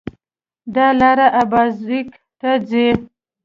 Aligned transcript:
دا 0.75 0.87
لار 0.99 1.19
اببازک 1.41 2.07
ته 2.39 2.49
ځي 2.69 2.87